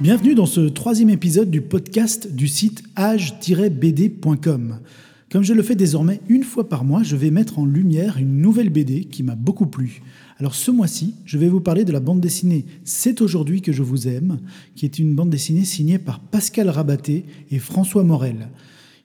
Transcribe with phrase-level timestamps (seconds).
[0.00, 4.78] Bienvenue dans ce troisième épisode du podcast du site age-bd.com.
[5.30, 8.40] Comme je le fais désormais une fois par mois, je vais mettre en lumière une
[8.40, 10.00] nouvelle BD qui m'a beaucoup plu.
[10.38, 13.82] Alors ce mois-ci, je vais vous parler de la bande dessinée C'est aujourd'hui que je
[13.82, 14.38] vous aime,
[14.74, 18.48] qui est une bande dessinée signée par Pascal Rabaté et François Morel.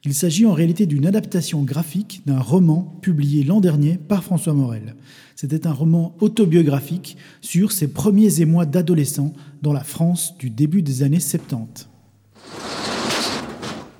[0.07, 4.95] Il s'agit en réalité d'une adaptation graphique d'un roman publié l'an dernier par François Morel.
[5.35, 9.33] C'était un roman autobiographique sur ses premiers émois d'adolescent
[9.63, 11.89] dans la France du début des années 70.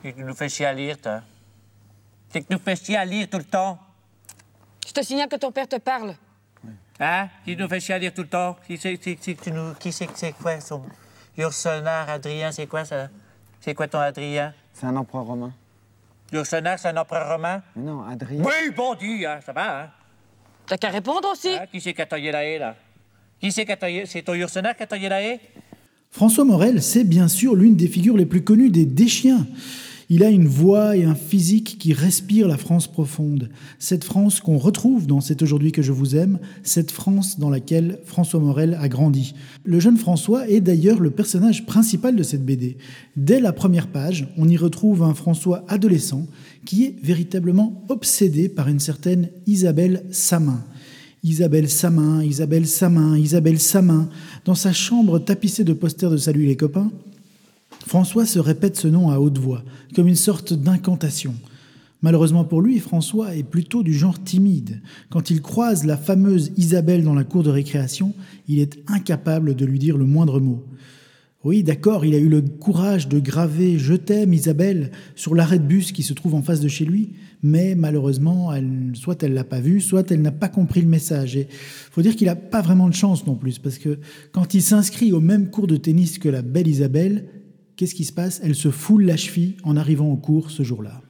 [0.04, 1.22] Tu nous fais chier à lire, toi.
[2.30, 3.80] C'est que tu nous fais chier à lire tout le temps.
[4.88, 6.14] Je te signale que ton père te parle.
[7.00, 7.28] Hein?
[7.44, 8.56] Qui nous fait chier à lire tout le temps?
[8.68, 10.84] Qui c'est qui, qui, tu nous- qui c'est que c'est quoi son.
[11.38, 13.10] Ursenar, Adrien, c'est quoi ça?
[13.60, 14.54] C'est quoi ton Adrien?
[14.74, 15.52] C'est un empereur romain.
[16.34, 17.62] Ursenar, c'est un empereur romain?
[17.76, 18.42] Mais non, Adrien.
[18.44, 19.90] Oui, bon Dieu, hein, ça va, hein?
[20.66, 21.50] T'as qu'à répondre aussi.
[21.50, 21.66] Hein?
[21.72, 22.76] Qui c'est qui a taillé la haie, là?
[23.40, 24.06] Qui c'est qui a taillé?
[24.06, 25.40] C'est ton Ursenar qui a taillé la haie?
[26.10, 29.46] François Morel, c'est bien sûr l'une des figures les plus connues des Deschiens.
[30.10, 33.50] Il a une voix et un physique qui respirent la France profonde.
[33.80, 38.00] Cette France qu'on retrouve dans C'est aujourd'hui que je vous aime, cette France dans laquelle
[38.06, 39.34] François Morel a grandi.
[39.64, 42.78] Le jeune François est d'ailleurs le personnage principal de cette BD.
[43.18, 46.28] Dès la première page, on y retrouve un François adolescent
[46.66, 50.64] qui est véritablement obsédé par une certaine Isabelle Samin.
[51.24, 54.10] Isabelle Samin, Isabelle Samin, Isabelle Samin,
[54.46, 56.92] dans sa chambre tapissée de posters de Salut les copains,
[57.88, 61.36] François se répète ce nom à haute voix, comme une sorte d'incantation.
[62.02, 64.82] Malheureusement pour lui, François est plutôt du genre timide.
[65.12, 68.14] Quand il croise la fameuse Isabelle dans la cour de récréation,
[68.48, 70.66] il est incapable de lui dire le moindre mot.
[71.44, 75.68] Oui, d'accord, il a eu le courage de graver Je t'aime Isabelle sur l'arrêt de
[75.68, 77.14] bus qui se trouve en face de chez lui,
[77.44, 78.52] mais malheureusement,
[78.96, 81.38] soit elle l'a pas vu, soit elle n'a pas compris le message.
[81.38, 81.48] Et
[81.92, 84.00] faut dire qu'il n'a pas vraiment de chance non plus, parce que
[84.32, 87.26] quand il s'inscrit au même cours de tennis que la belle Isabelle,
[87.76, 88.40] qu'est-ce qui se passe?
[88.44, 91.02] Elle se foule la cheville en arrivant au cours ce jour-là.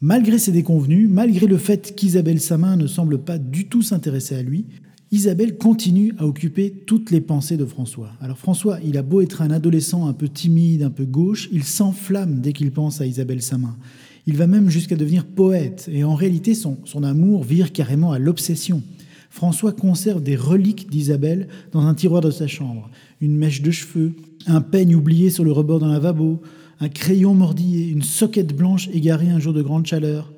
[0.00, 4.42] Malgré ses déconvenus, malgré le fait qu'Isabelle Samin ne semble pas du tout s'intéresser à
[4.42, 4.66] lui,
[5.10, 8.12] Isabelle continue à occuper toutes les pensées de François.
[8.20, 11.64] Alors François, il a beau être un adolescent un peu timide, un peu gauche, il
[11.64, 13.78] s'enflamme dès qu'il pense à Isabelle Samin.
[14.26, 18.82] Il va même jusqu'à devenir poète, et en réalité son, amour vire carrément à l'obsession.
[19.28, 22.90] François conserve des reliques d'Isabelle dans un tiroir de sa chambre.
[23.20, 24.12] Une mèche de cheveux,
[24.46, 26.40] un peigne oublié sur le rebord d'un lavabo,
[26.80, 30.32] un crayon mordillé, une soquette blanche égarée un jour de grande chaleur.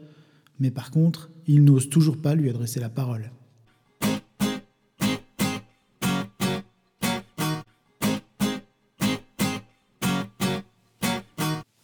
[0.58, 3.30] Mais par contre, il n'ose toujours pas lui adresser la parole.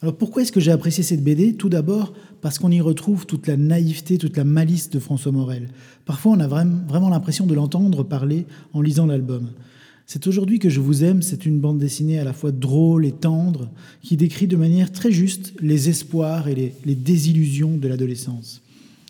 [0.02, 3.46] Alors pourquoi est-ce que j'ai apprécié cette BD Tout d'abord parce qu'on y retrouve toute
[3.46, 5.68] la naïveté, toute la malice de François Morel.
[6.04, 9.50] Parfois on a vraiment, l'impression de l'entendre parler en lisant l'album.
[10.06, 13.12] C'est aujourd'hui que je vous aime, c'est une bande dessinée à la fois drôle et
[13.12, 13.70] tendre
[14.02, 18.60] qui décrit de manière très juste les espoirs et les, les désillusions de l'adolescence.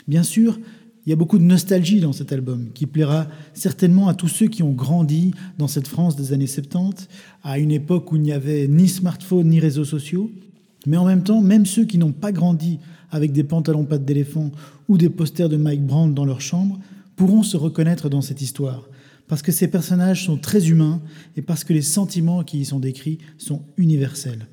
[0.07, 0.61] Bien sûr,
[1.07, 4.47] il y a beaucoup de nostalgie dans cet album qui plaira certainement à tous ceux
[4.47, 7.09] qui ont grandi dans cette France des années 70,
[7.43, 10.31] à une époque où il n'y avait ni smartphone ni réseaux sociaux,
[10.87, 12.79] mais en même temps, même ceux qui n'ont pas grandi
[13.11, 14.51] avec des pantalons pattes d'éléphant
[14.89, 16.79] ou des posters de Mike Brandt dans leur chambre
[17.17, 18.89] pourront se reconnaître dans cette histoire.
[19.29, 21.01] Parce que ces personnages sont très humains
[21.37, 24.49] et parce que les sentiments qui y sont décrits sont universels.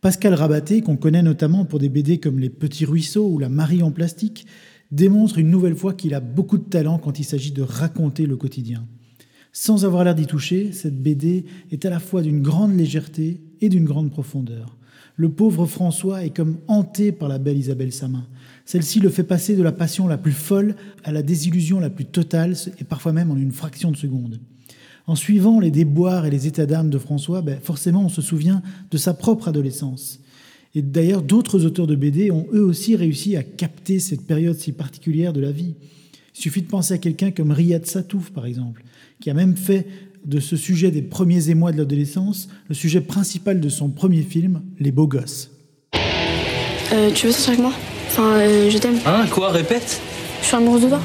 [0.00, 3.82] Pascal Rabaté, qu'on connaît notamment pour des BD comme Les Petits Ruisseaux ou La Marie
[3.82, 4.46] en plastique,
[4.90, 8.36] démontre une nouvelle fois qu'il a beaucoup de talent quand il s'agit de raconter le
[8.36, 8.86] quotidien.
[9.52, 13.68] Sans avoir l'air d'y toucher, cette BD est à la fois d'une grande légèreté et
[13.68, 14.76] d'une grande profondeur.
[15.22, 18.26] Le pauvre François est comme hanté par la belle Isabelle Samin.
[18.64, 20.74] Celle-ci le fait passer de la passion la plus folle
[21.04, 24.40] à la désillusion la plus totale, et parfois même en une fraction de seconde.
[25.06, 28.62] En suivant les déboires et les états d'âme de François, ben forcément on se souvient
[28.90, 30.18] de sa propre adolescence.
[30.74, 34.72] Et d'ailleurs, d'autres auteurs de BD ont eux aussi réussi à capter cette période si
[34.72, 35.76] particulière de la vie.
[36.34, 38.82] Il suffit de penser à quelqu'un comme Riyad Satouf, par exemple,
[39.20, 39.86] qui a même fait
[40.24, 44.62] de ce sujet des premiers émois de l'adolescence le sujet principal de son premier film,
[44.78, 45.50] Les Beaux Gosses.
[46.92, 47.72] Euh, tu veux sortir avec moi?
[48.08, 48.98] Enfin, euh, je t'aime.
[49.06, 50.00] Hein, quoi, répète?
[50.42, 51.00] Je suis amoureuse de toi.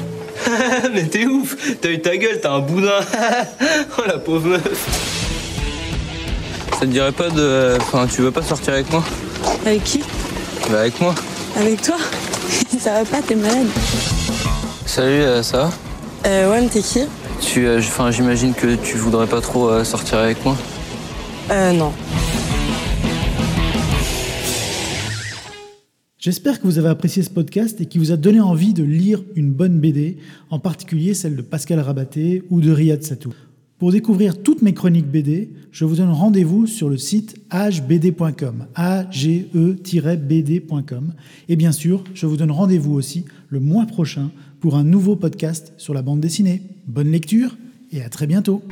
[0.94, 3.00] Mais t'es ouf T'as eu ta gueule, t'as un boudin
[3.98, 4.86] Oh la pauvre meuf
[6.74, 7.76] Ça te dirait pas de...
[7.80, 9.02] Enfin, tu veux pas sortir avec moi?
[9.66, 10.00] Avec qui?
[10.70, 11.14] Bah avec moi.
[11.56, 11.96] Avec toi?
[12.78, 13.66] Ça va pas, t'es malade.
[14.86, 15.70] Salut, euh, ça va?
[16.26, 17.00] Euh, ouais, mais t'es qui?
[17.40, 20.56] Tu, euh, Enfin, j'imagine que tu voudrais pas trop euh, sortir avec moi.
[21.50, 21.92] Euh, non.
[26.18, 29.22] J'espère que vous avez apprécié ce podcast et qu'il vous a donné envie de lire
[29.36, 30.18] une bonne BD,
[30.50, 33.32] en particulier celle de Pascal Rabaté ou de Riyad Satou.
[33.78, 39.14] Pour découvrir toutes mes chroniques BD, je vous donne rendez-vous sur le site agebd.com, age-bd.com.
[41.48, 45.72] Et bien sûr, je vous donne rendez-vous aussi le mois prochain pour un nouveau podcast
[45.76, 46.62] sur la bande dessinée.
[46.86, 47.56] Bonne lecture
[47.92, 48.62] et à très bientôt.